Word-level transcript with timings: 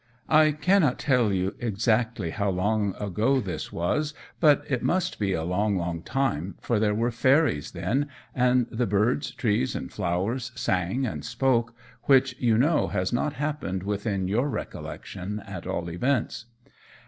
I 0.29 0.51
cannot 0.53 0.97
tell 0.97 1.31
you 1.31 1.53
exactly 1.59 2.31
how 2.31 2.49
long 2.49 2.95
ago 2.99 3.39
this 3.39 3.71
was, 3.71 4.15
but 4.39 4.63
it 4.67 4.81
must 4.81 5.19
be 5.19 5.33
a 5.33 5.43
long, 5.43 5.77
long 5.77 6.01
time, 6.01 6.55
for 6.59 6.79
there 6.79 6.95
were 6.95 7.11
fairies 7.11 7.69
then, 7.69 8.07
and 8.33 8.65
the 8.71 8.87
birds, 8.87 9.29
trees, 9.29 9.75
and 9.75 9.93
flowers 9.93 10.51
sang 10.55 11.05
and 11.05 11.23
spoke, 11.23 11.75
which 12.05 12.35
you 12.39 12.57
know 12.57 12.87
has 12.87 13.13
not 13.13 13.33
happened 13.33 13.83
within 13.83 14.27
your 14.27 14.49
recollection, 14.49 15.39
at 15.45 15.67
all 15.67 15.87
events. 15.87 16.45